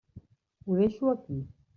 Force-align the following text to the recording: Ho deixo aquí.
Ho 0.63 0.77
deixo 0.79 1.11
aquí. 1.11 1.37